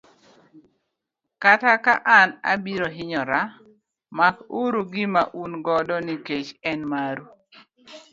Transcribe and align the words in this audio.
kata 1.41 1.73
ka 1.85 1.93
an 2.17 2.29
abiro 2.53 2.87
hinyora, 2.95 3.41
mak 4.17 4.35
uru 4.63 4.81
gima 4.93 5.21
un 5.41 5.51
godo 5.65 5.95
nikech 6.07 6.49
en 6.71 6.79
maru. 6.91 7.25